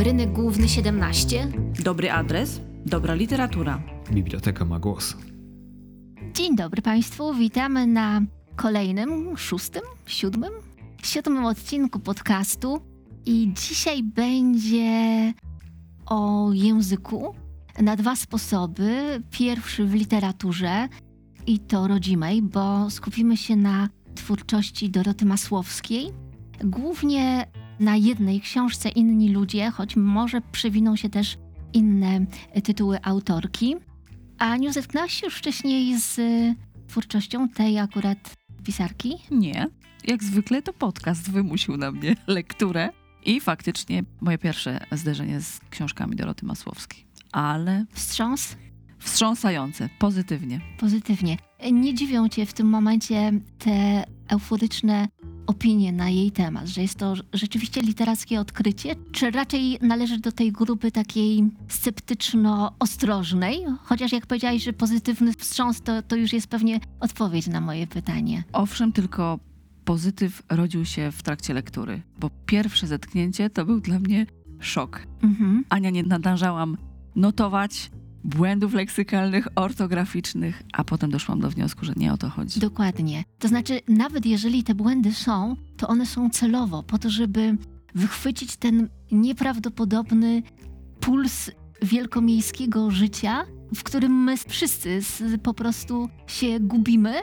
[0.00, 1.48] Rynek Główny 17.
[1.84, 3.82] Dobry adres, dobra literatura.
[4.12, 5.16] Biblioteka ma głos.
[6.34, 8.20] Dzień dobry Państwu, witamy na
[8.56, 10.50] kolejnym, szóstym, siódmym,
[11.02, 12.80] siódmym odcinku podcastu.
[13.26, 15.32] I dzisiaj będzie
[16.06, 17.34] o języku
[17.82, 19.22] na dwa sposoby.
[19.30, 20.88] Pierwszy w literaturze
[21.46, 26.12] i to rodzimej, bo skupimy się na twórczości Doroty Masłowskiej.
[26.64, 27.46] Głównie
[27.80, 31.38] na jednej książce Inni ludzie, choć może przewiną się też
[31.72, 32.26] inne
[32.64, 33.76] tytuły autorki.
[34.38, 36.20] A nie zetknęłaś się już wcześniej z
[36.88, 39.14] twórczością tej akurat pisarki?
[39.30, 39.66] Nie,
[40.04, 42.90] jak zwykle to podcast wymusił na mnie lekturę
[43.24, 47.06] i faktycznie moje pierwsze zderzenie z książkami Doroty Masłowskiej.
[47.32, 48.56] Ale Wstrząs?
[48.98, 50.60] wstrząsające, pozytywnie.
[50.78, 51.36] Pozytywnie.
[51.72, 55.08] Nie dziwią cię w tym momencie te euforyczne
[55.50, 60.52] opinie na jej temat, że jest to rzeczywiście literackie odkrycie, czy raczej należy do tej
[60.52, 63.64] grupy takiej sceptyczno-ostrożnej?
[63.82, 68.44] Chociaż jak powiedziałeś, że pozytywny wstrząs, to, to już jest pewnie odpowiedź na moje pytanie.
[68.52, 69.38] Owszem, tylko
[69.84, 74.26] pozytyw rodził się w trakcie lektury, bo pierwsze zetknięcie to był dla mnie
[74.60, 75.06] szok.
[75.22, 75.64] Mhm.
[75.68, 76.76] Ania nie nadążałam
[77.16, 77.90] notować
[78.24, 82.60] błędów leksykalnych, ortograficznych, a potem doszłam do wniosku, że nie o to chodzi.
[82.60, 83.24] Dokładnie.
[83.38, 87.56] To znaczy, nawet jeżeli te błędy są, to one są celowo, po to, żeby
[87.94, 90.42] wychwycić ten nieprawdopodobny
[91.00, 91.50] puls
[91.82, 95.00] wielkomiejskiego życia, w którym my wszyscy
[95.42, 97.14] po prostu się gubimy.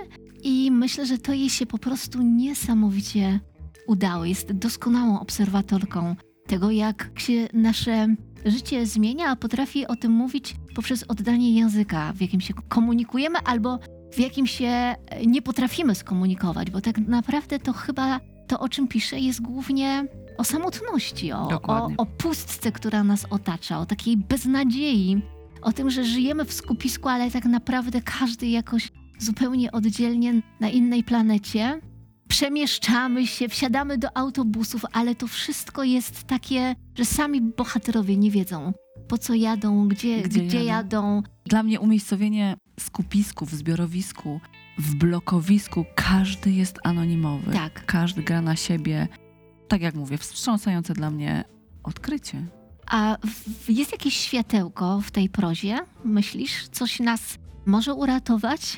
[0.43, 3.39] I myślę, że to jej się po prostu niesamowicie
[3.87, 4.25] udało.
[4.25, 6.15] Jest doskonałą obserwatorką
[6.47, 8.07] tego, jak się nasze
[8.45, 13.79] życie zmienia, a potrafi o tym mówić poprzez oddanie języka, w jakim się komunikujemy, albo
[14.13, 18.87] w jakim się e, nie potrafimy skomunikować, bo tak naprawdę to chyba to, o czym
[18.87, 20.05] pisze, jest głównie
[20.37, 25.21] o samotności, o, o, o pustce, która nas otacza, o takiej beznadziei,
[25.61, 31.03] o tym, że żyjemy w skupisku, ale tak naprawdę każdy jakoś zupełnie oddzielnie na innej
[31.03, 31.81] planecie.
[32.27, 38.73] Przemieszczamy się, wsiadamy do autobusów, ale to wszystko jest takie, że sami bohaterowie nie wiedzą,
[39.07, 40.67] po co jadą, gdzie, Gdzie gdzie, jadą.
[40.67, 41.23] jadą.
[41.45, 44.39] Dla mnie umiejscowienie skupisku, w zbiorowisku,
[44.77, 47.51] w blokowisku, każdy jest anonimowy.
[47.51, 47.85] Tak.
[47.85, 49.07] Każdy gra na siebie.
[49.67, 51.43] Tak jak mówię, wstrząsające dla mnie
[51.83, 52.45] odkrycie.
[52.91, 53.17] A
[53.69, 55.79] jest jakieś światełko w tej prozie?
[56.05, 58.77] Myślisz, coś nas może uratować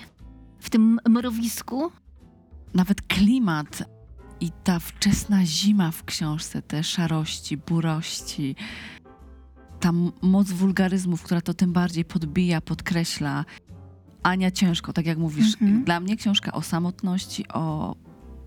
[0.60, 1.92] w tym mrowisku?
[2.74, 3.84] Nawet klimat
[4.41, 8.56] i ta wczesna zima w książce, te szarości, burości,
[9.80, 9.91] ta
[10.22, 13.46] moc wulgaryzmów, która to tym bardziej podbija, podkreśla.
[14.24, 15.53] Ania ciężko, tak jak mówisz.
[15.62, 15.84] Mhm.
[15.84, 17.96] Dla mnie książka o samotności, o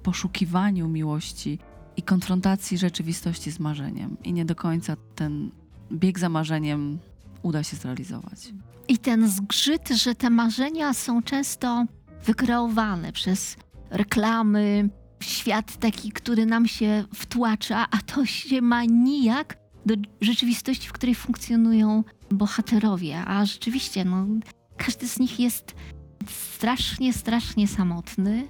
[0.03, 1.59] poszukiwaniu miłości
[1.97, 4.17] i konfrontacji rzeczywistości z marzeniem.
[4.25, 5.51] I nie do końca ten
[5.93, 6.99] bieg za marzeniem
[7.43, 8.53] uda się zrealizować.
[8.89, 11.87] I ten zgrzyt, że te marzenia są często
[12.25, 13.57] wykreowane przez
[13.93, 14.89] reklamy,
[15.21, 21.15] świat taki, który nam się wtłacza, a to się ma nijak do rzeczywistości, w której
[21.15, 23.19] funkcjonują bohaterowie.
[23.27, 24.27] A rzeczywiście, no,
[24.77, 25.75] każdy z nich jest
[26.29, 28.49] strasznie, strasznie samotny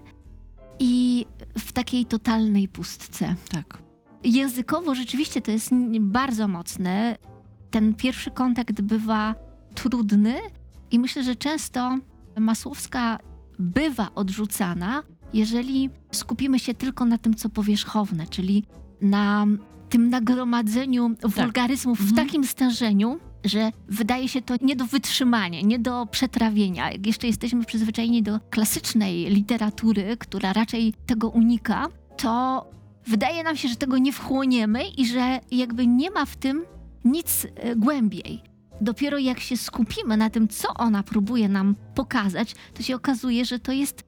[0.78, 1.26] i
[1.58, 3.34] w takiej totalnej pustce.
[3.50, 3.82] Tak.
[4.24, 5.70] Językowo rzeczywiście to jest
[6.00, 7.18] bardzo mocne.
[7.70, 9.34] Ten pierwszy kontakt bywa
[9.74, 10.34] trudny
[10.90, 11.98] i myślę, że często
[12.38, 13.18] Masłowska
[13.58, 15.02] bywa odrzucana,
[15.34, 18.64] jeżeli skupimy się tylko na tym, co powierzchowne, czyli
[19.00, 19.46] na
[19.88, 22.26] tym nagromadzeniu wulgaryzmów w Mhm.
[22.26, 26.92] takim stężeniu, że wydaje się to nie do wytrzymania, nie do przetrawienia.
[26.92, 32.64] Jak jeszcze jesteśmy przyzwyczajeni do klasycznej literatury, która raczej tego unika, to
[33.06, 36.62] wydaje nam się, że tego nie wchłoniemy i że jakby nie ma w tym
[37.04, 38.42] nic e, głębiej.
[38.80, 43.58] Dopiero jak się skupimy na tym, co ona próbuje nam pokazać, to się okazuje, że
[43.58, 44.04] to jest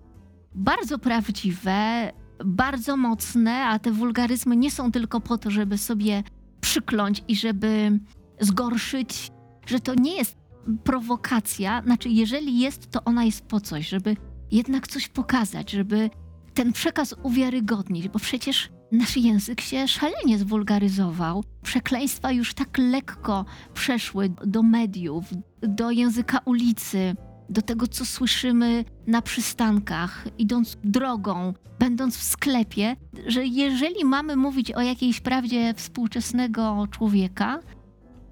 [0.55, 2.13] bardzo prawdziwe,
[2.45, 6.23] bardzo mocne, a te wulgaryzmy nie są tylko po to, żeby sobie
[6.61, 7.99] przykląć i żeby
[8.41, 9.31] zgorszyć,
[9.67, 10.37] że to nie jest
[10.85, 11.83] prowokacja.
[11.83, 14.17] Znaczy, jeżeli jest, to ona jest po coś, żeby
[14.51, 16.11] jednak coś pokazać, żeby
[16.55, 21.45] ten przekaz uwiarygodnić, bo przecież nasz język się szalenie zwulgaryzował.
[21.63, 23.45] Przekleństwa już tak lekko
[23.75, 25.25] przeszły do mediów,
[25.63, 27.17] do języka ulicy,
[27.49, 32.97] do tego, co słyszymy na przystankach, idąc drogą, będąc w sklepie,
[33.27, 37.61] że jeżeli mamy mówić o jakiejś prawdzie współczesnego człowieka,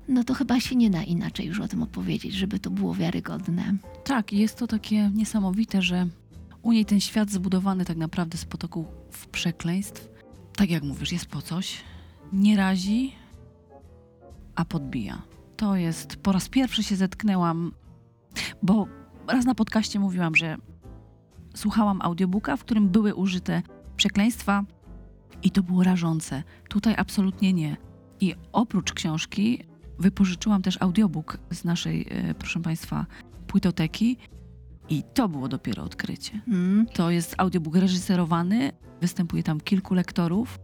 [0.09, 3.75] no to chyba się nie da inaczej już o tym opowiedzieć, żeby to było wiarygodne.
[4.05, 6.07] Tak, jest to takie niesamowite, że
[6.63, 8.87] u niej ten świat zbudowany tak naprawdę z potoków
[9.33, 10.09] przekleństw,
[10.57, 11.81] tak jak mówisz, jest po coś,
[12.33, 13.13] nie razi,
[14.55, 15.23] a podbija.
[15.57, 17.73] To jest, po raz pierwszy się zetknęłam,
[18.63, 18.87] bo
[19.29, 20.57] raz na podcaście mówiłam, że
[21.55, 23.63] słuchałam audiobooka, w którym były użyte
[23.97, 24.65] przekleństwa
[25.43, 26.43] i to było rażące.
[26.69, 27.77] Tutaj absolutnie nie.
[28.21, 29.65] I oprócz książki
[29.99, 33.07] wypożyczyłam też audiobook z naszej, e, proszę Państwa,
[33.47, 34.17] płytoteki
[34.89, 36.41] i to było dopiero odkrycie.
[36.49, 36.87] Mm.
[36.87, 40.59] To jest audiobook reżyserowany, występuje tam kilku lektorów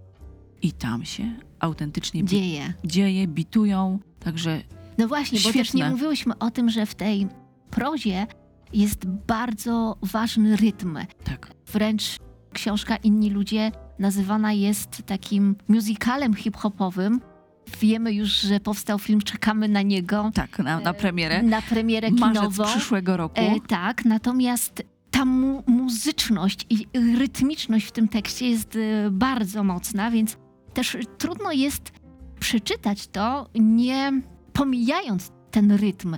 [0.63, 2.73] i tam się autentycznie bi- Dzieje.
[2.85, 4.63] dzieje, bitują, także
[4.99, 5.85] No właśnie, bo też Świetne.
[5.87, 7.27] nie mówiłyśmy o tym, że w tej
[7.71, 8.27] prozie
[8.73, 10.99] jest bardzo ważny rytm.
[11.25, 11.51] tak.
[11.73, 12.19] Wręcz
[12.53, 17.21] książka Inni Ludzie nazywana jest takim musicalem hip-hopowym.
[17.81, 20.31] Wiemy już, że powstał film, czekamy na niego.
[20.35, 21.43] Tak, na, na premierę.
[21.43, 22.65] Na premierę Marzec kinową.
[22.65, 23.41] przyszłego roku.
[23.41, 26.87] E, tak, natomiast ta mu muzyczność i
[27.19, 30.37] rytmiczność w tym tekście jest e, bardzo mocna, więc
[30.75, 31.93] też trudno jest
[32.41, 34.13] przeczytać to, nie
[34.53, 36.17] pomijając ten rytm.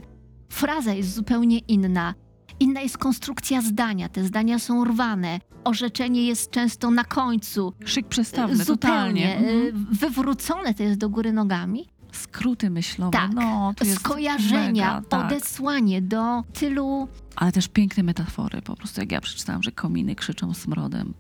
[0.49, 2.14] Fraza jest zupełnie inna.
[2.61, 4.09] Inna jest konstrukcja zdania.
[4.09, 5.41] Te zdania są rwane.
[5.65, 7.73] Orzeczenie jest często na końcu.
[7.85, 9.37] Szyk przestawny, Zupełnie totalnie.
[9.37, 9.67] Mhm.
[9.69, 11.89] e, wywrócone to jest do góry nogami.
[12.12, 13.31] Skróty myślowe, Tak.
[13.35, 15.27] no to Skojarzenia, mega, tak.
[15.27, 20.55] odesłanie do tylu, Ale też piękne metafory, po prostu jak ja przeczytałam, że kominy krzyczą
[20.55, 21.15] smrodem.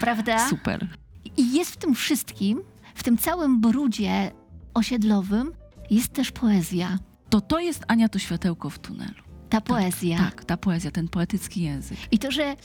[0.00, 0.48] prawda?
[0.48, 0.88] Super.
[1.36, 2.60] I jest w tym wszystkim,
[2.94, 4.32] w tym całym brudzie
[4.74, 5.52] osiedlowym,
[5.90, 6.98] jest też poezja.
[7.30, 9.25] To to jest Ania to światełko w tunelu.
[9.48, 10.18] Ta poezja.
[10.18, 11.98] Tak, ta poezja, ten poetycki język.
[12.10, 12.56] I to, że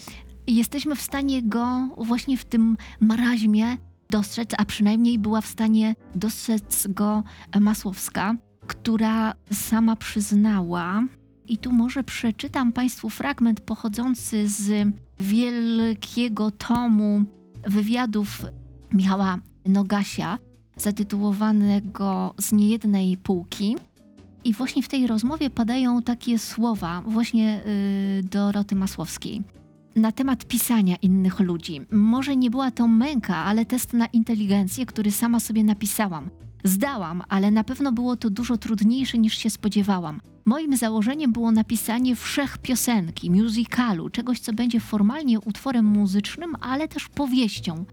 [0.47, 3.77] jesteśmy w stanie go właśnie w tym maraźmie
[4.09, 7.23] dostrzec, a przynajmniej była w stanie dostrzec go
[7.59, 8.35] Masłowska,
[8.67, 11.03] która sama przyznała,
[11.51, 17.23] i tu może przeczytam Państwu fragment pochodzący z wielkiego tomu
[17.67, 18.45] wywiadów
[18.93, 20.37] Michała Nogasia,
[20.77, 23.75] zatytułowanego Z niejednej półki.
[24.43, 27.61] I właśnie w tej rozmowie padają takie słowa właśnie
[28.15, 29.43] yy, Doroty Masłowskiej
[29.95, 31.81] na temat pisania innych ludzi.
[31.91, 36.29] Może nie była to męka, ale test na inteligencję, który sama sobie napisałam.
[36.63, 40.21] Zdałam, ale na pewno było to dużo trudniejsze niż się spodziewałam.
[40.45, 47.09] Moim założeniem było napisanie wszech piosenki, musicalu, czegoś, co będzie formalnie utworem muzycznym, ale też
[47.09, 47.85] powieścią.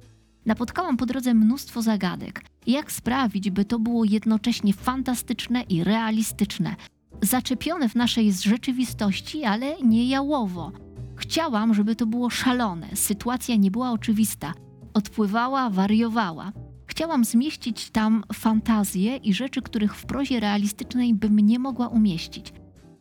[0.49, 2.43] Napotkałam po drodze mnóstwo zagadek.
[2.67, 6.77] Jak sprawić, by to było jednocześnie fantastyczne i realistyczne,
[7.23, 10.73] zaczepione w naszej rzeczywistości, ale nie jałowo.
[11.17, 14.55] Chciałam, żeby to było szalone, sytuacja nie była oczywista,
[14.95, 16.53] odpływała, wariowała.
[16.87, 22.53] Chciałam zmieścić tam fantazje i rzeczy, których w prozie realistycznej bym nie mogła umieścić.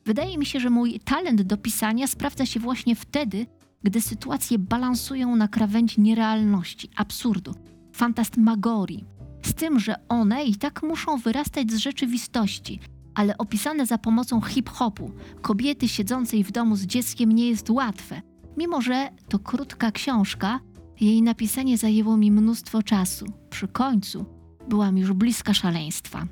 [0.05, 3.45] Wydaje mi się, że mój talent do pisania sprawdza się właśnie wtedy,
[3.83, 7.55] gdy sytuacje balansują na krawędzi nierealności, absurdu,
[7.93, 9.05] fantasmagorii.
[9.41, 12.79] Z tym, że one i tak muszą wyrastać z rzeczywistości,
[13.15, 18.21] ale opisane za pomocą hip-hopu, kobiety siedzącej w domu z dzieckiem nie jest łatwe.
[18.57, 20.59] Mimo, że to krótka książka,
[21.01, 23.25] jej napisanie zajęło mi mnóstwo czasu.
[23.49, 24.25] Przy końcu
[24.69, 26.27] byłam już bliska szaleństwa.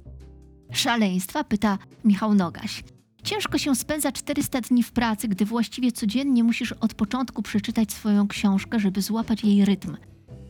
[0.72, 1.44] Szaleństwa?
[1.44, 2.84] pyta Michał Nogaś.
[3.26, 8.28] Ciężko się spędza 400 dni w pracy, gdy właściwie codziennie musisz od początku przeczytać swoją
[8.28, 9.98] książkę, żeby złapać jej rytm.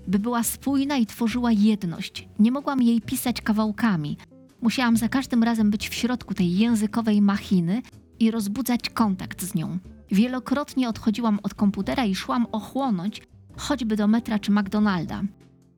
[0.08, 2.28] By była spójna i tworzyła jedność.
[2.40, 4.18] Nie mogłam jej pisać kawałkami.
[4.62, 7.82] Musiałam za każdym razem być w środku tej językowej machiny
[8.20, 9.80] i rozbudzać kontakt z nią.
[10.12, 13.22] Wielokrotnie odchodziłam od komputera i szłam ochłonąć,
[13.58, 15.22] choćby do metra czy McDonalda.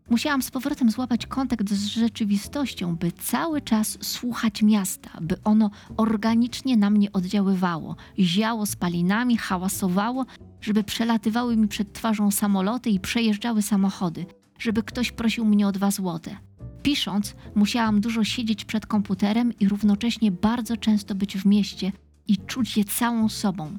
[0.10, 6.78] Musiałam z powrotem złapać kontakt z rzeczywistością, by cały czas słuchać miasta, by ono organicznie
[6.78, 10.26] na mnie oddziaływało, ziało spalinami, hałasowało,
[10.62, 14.26] żeby przelatywały mi przed twarzą samoloty i przejeżdżały samochody,
[14.60, 16.38] żeby ktoś prosił mnie o dwa złote.
[16.84, 21.92] Pisząc, musiałam dużo siedzieć przed komputerem i równocześnie bardzo często być w mieście
[22.28, 23.78] i czuć je całą sobą.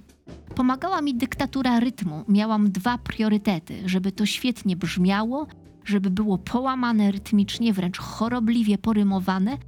[0.55, 2.25] Pomagała mi dyktatura rytmu.
[2.29, 5.47] Miałam dwa priorytety: żeby to świetnie brzmiało,
[5.89, 9.59] żeby było połamane rytmicznie, wręcz chorobliwie porymowane,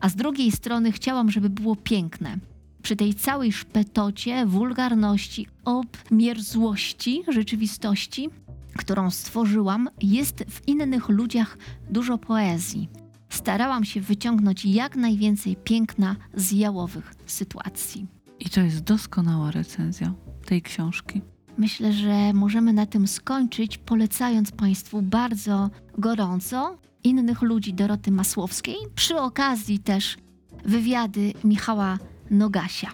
[0.00, 2.38] a z drugiej strony chciałam, żeby było piękne.
[2.82, 8.28] Przy tej całej szpetocie, wulgarności, obmierzłości rzeczywistości,
[8.76, 11.58] którą stworzyłam, jest w innych ludziach
[11.90, 12.88] dużo poezji.
[13.28, 18.06] Starałam się wyciągnąć jak najwięcej piękna z jałowych sytuacji.
[18.40, 20.14] I to jest doskonała recenzja
[20.46, 21.22] tej książki.
[21.60, 29.16] Myślę, że możemy na tym skończyć, polecając Państwu bardzo gorąco innych ludzi Doroty Masłowskiej, przy
[29.16, 30.16] okazji też
[30.64, 31.98] wywiady Michała
[32.30, 32.90] Nogasia.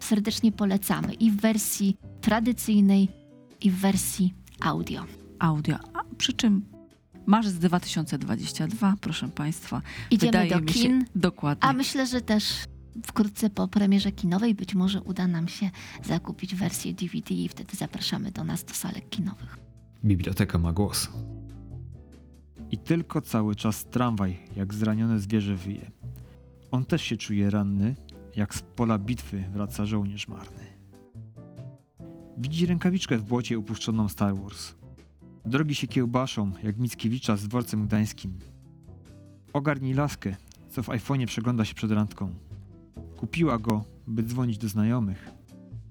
[0.00, 3.08] Serdecznie polecamy i w wersji tradycyjnej,
[3.60, 5.04] i w wersji audio.
[5.38, 5.76] Audio.
[5.94, 6.64] A przy czym
[7.26, 9.82] Marzec 2022, proszę Państwa.
[10.10, 11.04] Idziemy do mi się, kin.
[11.14, 11.68] dokładnie.
[11.68, 12.44] A myślę, że też
[13.04, 15.70] wkrótce po premierze kinowej być może uda nam się
[16.04, 19.58] zakupić wersję DVD i wtedy zapraszamy do nas do salek kinowych.
[20.04, 21.08] Biblioteka ma głos.
[22.70, 25.90] I tylko cały czas tramwaj, jak zranione zwierzę wyje.
[26.70, 27.96] On też się czuje ranny,
[28.36, 30.66] jak z pola bitwy wraca żołnierz marny.
[32.38, 34.74] Widzi rękawiczkę w błocie upuszczoną Star Wars.
[35.44, 38.38] Drogi się kiełbaszą, jak Mickiewicza z dworcem gdańskim.
[39.52, 40.36] Ogarnij laskę,
[40.68, 42.34] co w iPhone'ie przegląda się przed randką.
[43.16, 45.30] Kupiła go, by dzwonić do znajomych.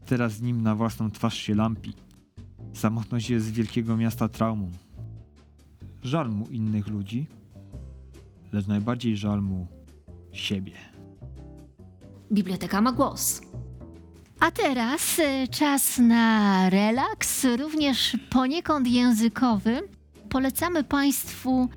[0.05, 1.93] Teraz z nim na własną twarz się lampi.
[2.73, 4.71] Samotność jest z wielkiego miasta traumą.
[6.03, 7.27] Żal mu innych ludzi,
[8.51, 9.67] lecz najbardziej żal mu
[10.31, 10.73] siebie.
[12.31, 13.41] Biblioteka ma głos.
[14.39, 19.81] A teraz e, czas na relaks, również poniekąd językowy.
[20.29, 21.69] Polecamy Państwu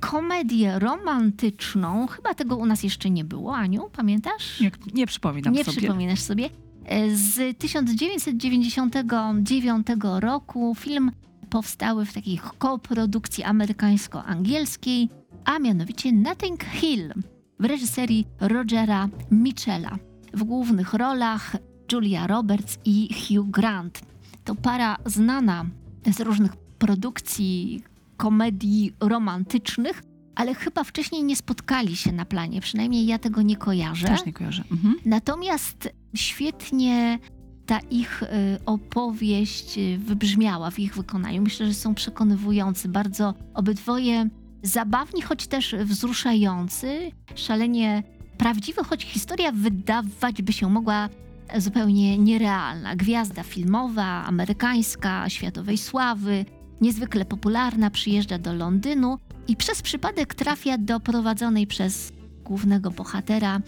[0.00, 2.06] komedię romantyczną.
[2.06, 4.60] Chyba tego u nas jeszcze nie było, Aniu, pamiętasz?
[4.60, 5.76] Nie, nie przypominam nie sobie.
[5.78, 6.50] przypominasz sobie.
[6.84, 9.86] E, Z 1999
[10.20, 11.10] roku film
[11.50, 15.08] powstały w takiej koprodukcji amerykańsko-angielskiej,
[15.44, 17.12] a mianowicie Notting Hill
[17.60, 19.90] w reżyserii Rogera Mitchella.
[20.32, 21.56] W głównych rolach
[21.92, 24.00] Julia Roberts i Hugh Grant.
[24.44, 25.64] To para znana
[26.12, 27.82] z różnych produkcji
[28.16, 30.02] komedii romantycznych,
[30.34, 34.08] ale chyba wcześniej nie spotkali się na planie, przynajmniej ja tego nie kojarzę.
[34.08, 34.64] Też nie kojarzę.
[34.72, 34.94] Mhm.
[35.04, 37.18] Natomiast świetnie
[37.66, 38.26] ta ich y,
[38.66, 41.42] opowieść y, wybrzmiała w ich wykonaniu.
[41.42, 44.28] Myślę, że są przekonywujący, bardzo obydwoje
[44.62, 48.02] zabawni, choć też wzruszający, szalenie
[48.38, 51.08] prawdziwy, choć historia wydawać by się mogła
[51.56, 52.96] zupełnie nierealna.
[52.96, 56.44] Gwiazda filmowa, amerykańska, światowej sławy,
[56.84, 62.12] niezwykle popularna, przyjeżdża do Londynu i przez przypadek trafia do prowadzonej przez
[62.44, 63.60] głównego bohatera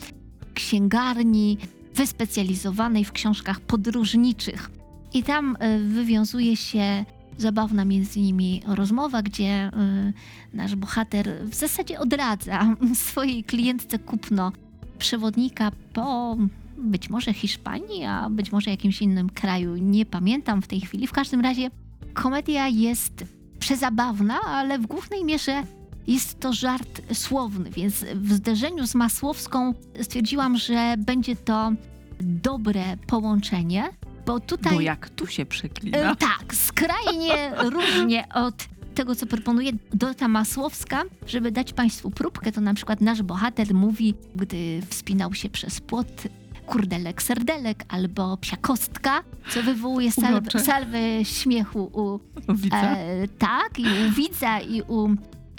[0.54, 1.58] księgarni
[1.94, 4.70] wyspecjalizowanej w książkach podróżniczych.
[5.14, 7.04] I tam y, wywiązuje się
[7.38, 10.12] zabawna między nimi rozmowa, gdzie y,
[10.56, 12.76] nasz bohater w zasadzie odradza
[13.08, 14.52] swojej klientce kupno
[14.98, 16.36] przewodnika po
[16.78, 19.76] być może Hiszpanii, a być może jakimś innym kraju.
[19.76, 21.06] Nie pamiętam w tej chwili.
[21.06, 21.70] W każdym razie
[22.16, 23.24] komedia jest
[23.58, 25.62] przezabawna, ale w głównej mierze
[26.06, 31.72] jest to żart słowny, więc w zderzeniu z Masłowską stwierdziłam, że będzie to
[32.20, 33.84] dobre połączenie,
[34.26, 34.74] bo tutaj.
[34.74, 35.98] Bo jak tu się przeklina.
[36.12, 42.60] E, tak, skrajnie różnie od tego, co proponuje Dorota Masłowska, żeby dać Państwu próbkę, to
[42.60, 46.22] na przykład nasz bohater mówi, gdy wspinał się przez płot
[46.66, 50.10] kurdelek, serdelek albo psia kostka, co wywołuje
[50.58, 52.20] salwę śmiechu u
[52.54, 52.76] Widzę.
[52.76, 55.08] E, tak, i u widza, i u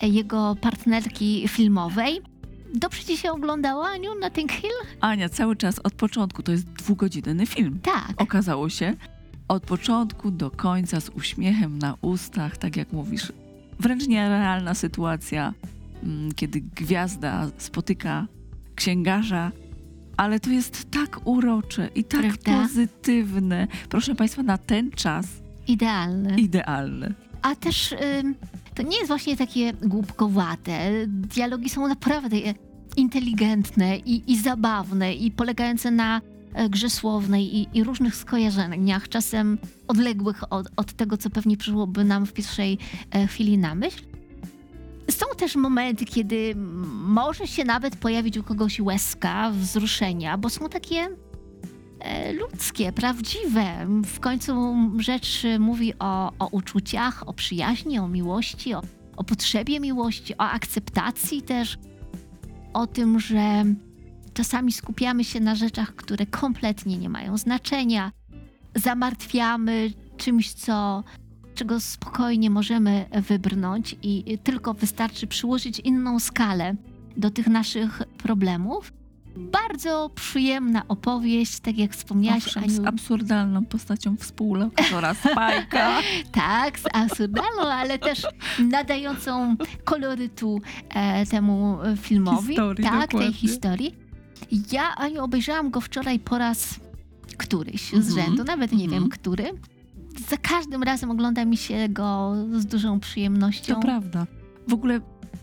[0.02, 2.22] jego partnerki filmowej.
[2.74, 4.72] Dobrze ci się oglądało, Aniu, Notting Hill?
[5.02, 7.80] Ania, cały czas od początku, to jest dwugodzinny film.
[7.84, 8.14] Tak.
[8.18, 8.96] Okazało się,
[9.48, 13.34] od początku do końca z uśmiechem na ustach, tak jak mówisz.
[13.80, 15.54] Wręcz nierealna sytuacja,
[16.04, 18.28] mm, kiedy gwiazda spotyka
[18.76, 19.52] księgarza,
[20.18, 22.62] ale to jest tak urocze i tak Prawda?
[22.62, 23.68] pozytywne.
[23.90, 25.28] Proszę Państwa, na ten czas
[25.68, 26.36] Idealny.
[26.42, 27.14] idealne.
[27.42, 27.92] A też
[28.24, 28.36] ym,
[28.76, 30.92] to nie jest właśnie takie głupkowate.
[31.08, 32.38] Dialogi są naprawdę
[32.98, 36.22] inteligentne i, i zabawne i polegające na
[36.54, 39.58] e, grze słownej i, i różnych skojarzeniach, czasem
[39.88, 42.78] odległych od, od tego, co pewnie przyszłoby nam w pierwszej
[43.12, 44.04] e, chwili na myśl.
[45.12, 46.54] Są też momenty, kiedy
[47.04, 51.08] może się nawet pojawić u kogoś łezka wzruszenia, bo są takie
[52.00, 53.88] e, ludzkie, prawdziwe.
[54.06, 58.82] W końcu rzecz mówi o, o uczuciach, o przyjaźni, o miłości, o,
[59.18, 61.78] o potrzebie miłości, o akceptacji też,
[62.74, 63.64] o tym, że
[64.34, 68.12] czasami skupiamy się na rzeczach, które kompletnie nie mają znaczenia,
[68.76, 71.04] zamartwiamy czymś, co,
[71.58, 76.76] czego spokojnie możemy wybrnąć i tylko wystarczy przyłożyć inną skalę
[77.18, 78.94] do tych naszych problemów.
[79.38, 82.90] Bardzo przyjemna opowieść, tak jak wspomniałaś, Owszem, z Aniu.
[82.90, 86.00] absurdalną postacią współlokatora Spajka.
[86.32, 88.28] Tak, z absurdalną, ale też
[88.60, 92.48] nadającą kolorytu e, temu filmowi.
[92.48, 93.34] Historii, tak, tej dokładnie.
[93.34, 93.96] historii.
[94.72, 96.80] Ja, Aniu, obejrzałam go wczoraj po raz
[97.38, 99.02] któryś z Mhm, rzędu, nawet nie mhm.
[99.02, 99.44] wiem który.
[100.30, 103.76] Za każdym razem ogląda mi się go z dużą przyjemnością.
[103.76, 104.28] To prawda.
[104.68, 105.00] W ogóle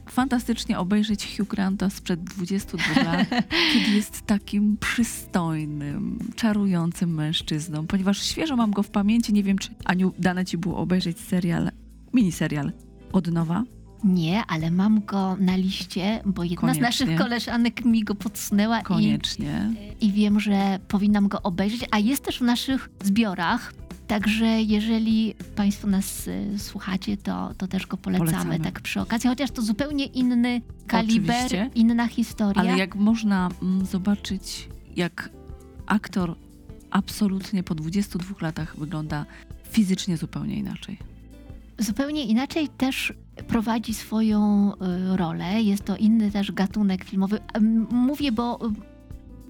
[0.09, 3.28] fantastycznie obejrzeć Hugh Granta sprzed 22 lat,
[3.73, 9.33] kiedy jest takim przystojnym, czarującym mężczyzną, ponieważ świeżo mam go w pamięci.
[9.33, 11.71] Nie wiem, czy Aniu dane ci było obejrzeć serial,
[12.12, 12.73] miniserial
[13.12, 13.64] od nowa.
[14.04, 16.81] Nie, ale mam go na liście, bo jedna Koniecznie.
[16.81, 19.71] z naszych koleżanek mi go podsunęła i, Koniecznie.
[20.00, 23.73] i wiem, że powinnam go obejrzeć, a jest też w naszych zbiorach.
[24.14, 28.61] Także jeżeli Państwo nas y, słuchacie, to, to też go polecamy, Polecamy.
[28.61, 31.71] tak przy okazji, chociaż to zupełnie inny kaliber, Oczywiście.
[31.75, 32.62] inna historia.
[32.62, 35.30] Ale jak można mm, zobaczyć, jak
[35.87, 36.37] aktor
[36.90, 39.26] absolutnie po 22 latach wygląda
[39.71, 40.99] fizycznie zupełnie inaczej.
[41.78, 43.12] Zupełnie inaczej też
[43.49, 45.62] prowadzi swoją y, rolę.
[45.62, 47.38] Jest to inny też gatunek filmowy.
[47.90, 48.73] Mówię, bo y,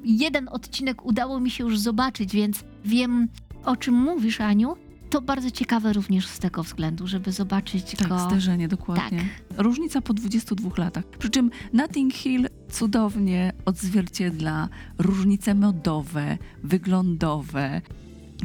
[0.05, 3.29] jeden odcinek udało mi się już zobaczyć, więc wiem
[3.65, 4.77] o czym mówisz, Aniu.
[5.11, 8.19] To bardzo ciekawe również z tego względu, żeby zobaczyć Tak, go.
[8.19, 9.19] zderzenie, dokładnie.
[9.49, 9.59] Tak.
[9.59, 11.05] Różnica po 22 latach.
[11.05, 14.69] Przy czym Notting Hill cudownie odzwierciedla
[14.99, 17.83] różnice modowe, wyglądowe.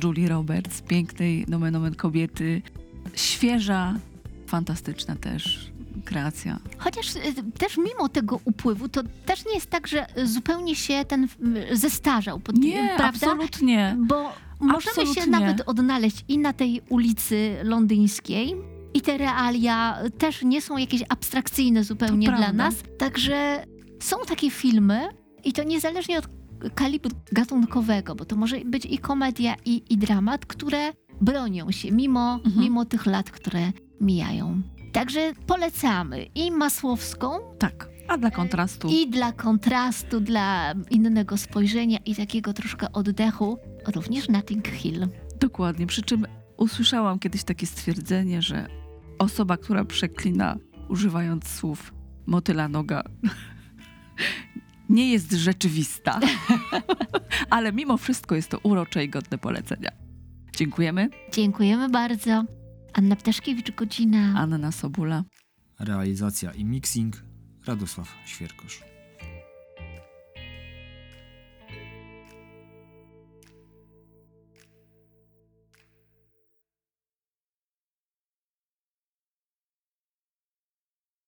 [0.03, 2.61] Julie Roberts, pięknej nomen omen kobiety,
[3.15, 3.95] świeża,
[4.47, 5.71] fantastyczna też
[6.05, 6.60] kreacja.
[6.77, 7.19] Chociaż y,
[7.58, 11.27] też mimo tego upływu, to też nie jest tak, że zupełnie się ten
[11.72, 12.39] zestarzał.
[12.39, 13.27] Pod, Nie, prawda?
[13.27, 13.98] absolutnie.
[14.00, 15.25] Bo możemy się Absolutnie.
[15.39, 18.55] nawet odnaleźć i na tej ulicy londyńskiej.
[18.93, 22.63] I te realia też nie są jakieś abstrakcyjne zupełnie To dla prawda.
[22.63, 22.75] nas.
[22.98, 23.63] Także
[24.00, 25.00] są takie filmy
[25.43, 26.27] i to niezależnie od
[26.75, 30.91] kalibru gatunkowego, bo to może być i komedia, i, i dramat, które
[31.22, 32.60] bronią się mimo, Mhm.
[32.63, 34.62] mimo tych lat, które mijają.
[34.91, 37.89] Także polecamy i Masłowską, Tak.
[38.08, 43.58] A dla kontrastu i dla kontrastu, dla innego spojrzenia i takiego troszkę oddechu,
[43.96, 45.08] również Notting Hill.
[45.39, 45.88] dokładnie.
[45.88, 46.25] Przy czym
[46.58, 48.67] usłyszałam kiedyś takie stwierdzenie, że
[49.19, 50.58] osoba, która przeklina
[50.89, 51.93] używając słów
[52.25, 53.03] motyla noga,
[54.89, 56.19] nie jest rzeczywista.
[57.50, 59.91] Ale mimo wszystko jest to urocze i godne polecenia.
[60.58, 61.10] Dziękujemy.
[61.34, 62.43] Dziękujemy bardzo.
[62.93, 64.34] Anna Ptaszkiewicz, godzina.
[64.39, 65.24] Anna Sobula.
[65.79, 67.24] Realizacja i mixing
[67.65, 68.88] Radosław Świerkosz.